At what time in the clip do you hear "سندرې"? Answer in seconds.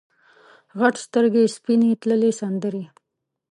2.39-2.83